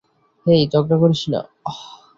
[0.45, 1.39] হেই, ঝগড়া করিস না।